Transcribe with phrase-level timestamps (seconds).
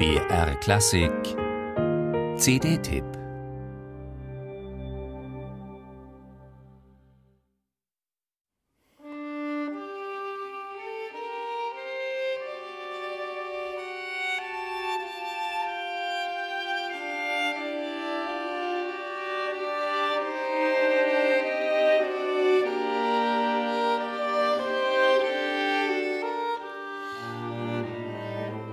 [0.00, 1.36] BR Klassik.
[2.38, 3.19] CD-Tipp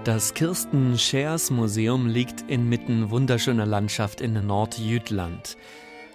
[0.07, 5.57] Das Kirsten Scheers Museum liegt inmitten wunderschöner Landschaft in Nordjütland.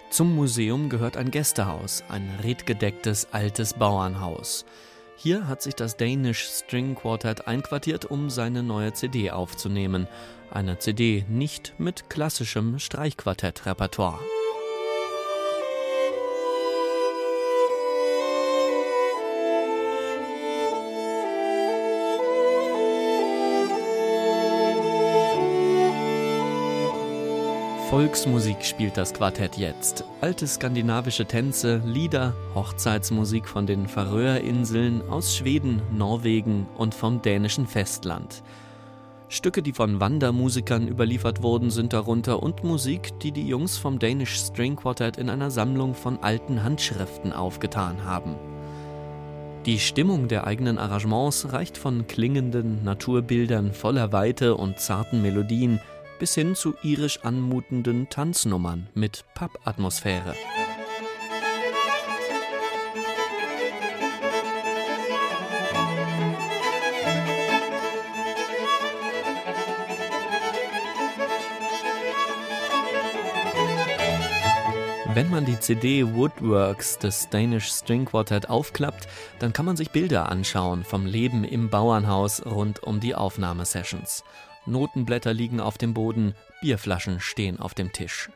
[0.09, 4.65] Zum Museum gehört ein Gästehaus, ein redgedecktes altes Bauernhaus.
[5.15, 10.07] Hier hat sich das Danish String Quartet einquartiert, um seine neue CD aufzunehmen.
[10.49, 14.17] Eine CD nicht mit klassischem Streichquartett-Repertoire.
[27.93, 30.03] Volksmusik spielt das Quartett jetzt.
[30.19, 38.41] Alte skandinavische Tänze, Lieder, Hochzeitsmusik von den Färöerinseln, aus Schweden, Norwegen und vom dänischen Festland.
[39.29, 44.39] Stücke, die von Wandermusikern überliefert wurden, sind darunter und Musik, die die Jungs vom Danish
[44.39, 48.37] String Quartet in einer Sammlung von alten Handschriften aufgetan haben.
[49.67, 55.79] Die Stimmung der eigenen Arrangements reicht von klingenden Naturbildern voller Weite und zarten Melodien
[56.23, 60.33] bis hin zu irisch anmutenden Tanznummern mit Pub-Atmosphäre.
[75.13, 79.09] Wenn man die CD Woodworks des Danish String Quartet aufklappt,
[79.39, 84.23] dann kann man sich Bilder anschauen vom Leben im Bauernhaus rund um die Aufnahmesessions.
[84.65, 88.29] Notenblätter liegen auf dem Boden, Bierflaschen stehen auf dem Tisch.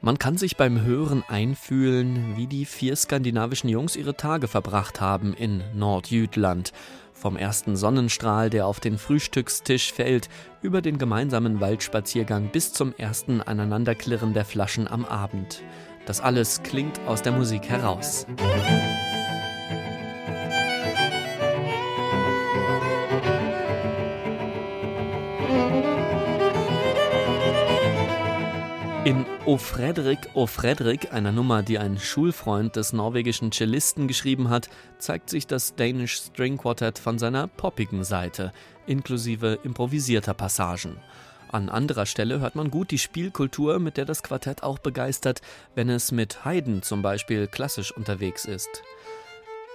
[0.00, 5.32] Man kann sich beim Hören einfühlen, wie die vier skandinavischen Jungs ihre Tage verbracht haben
[5.32, 6.72] in Nordjütland.
[7.12, 10.28] Vom ersten Sonnenstrahl, der auf den Frühstückstisch fällt,
[10.60, 15.62] über den gemeinsamen Waldspaziergang bis zum ersten Aneinanderklirren der Flaschen am Abend.
[16.04, 18.26] Das alles klingt aus der Musik heraus.
[18.28, 19.11] Musik
[29.04, 34.70] In O Fredrik, O Fredrik, einer Nummer, die ein Schulfreund des norwegischen Cellisten geschrieben hat,
[34.98, 38.52] zeigt sich das Danish String Quartet von seiner poppigen Seite,
[38.86, 40.98] inklusive improvisierter Passagen.
[41.50, 45.40] An anderer Stelle hört man gut die Spielkultur, mit der das Quartett auch begeistert,
[45.74, 48.84] wenn es mit Haydn zum Beispiel klassisch unterwegs ist.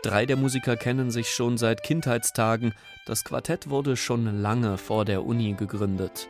[0.03, 2.73] Drei der Musiker kennen sich schon seit Kindheitstagen.
[3.05, 6.29] Das Quartett wurde schon lange vor der Uni gegründet.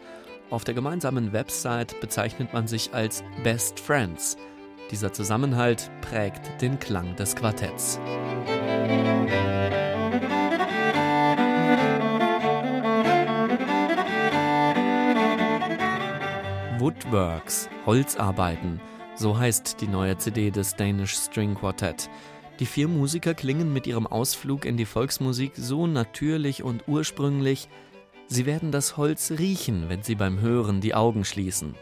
[0.50, 4.38] Auf der gemeinsamen Website bezeichnet man sich als Best Friends.
[4.92, 8.00] Dieser Zusammenhalt prägt den Klang des Quartetts.
[16.80, 18.80] Woodworks, Holzarbeiten,
[19.16, 22.10] so heißt die neue CD des Danish String Quartet.
[22.62, 27.68] Die vier Musiker klingen mit ihrem Ausflug in die Volksmusik so natürlich und ursprünglich,
[28.28, 31.76] Sie werden das Holz riechen, wenn Sie beim Hören die Augen schließen.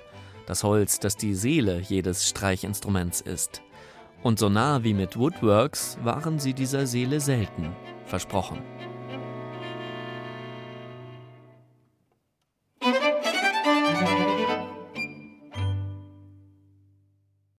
[0.45, 3.63] Das Holz, das die Seele jedes Streichinstruments ist.
[4.21, 7.75] Und so nah wie mit Woodworks waren sie dieser Seele selten.
[8.05, 8.59] Versprochen.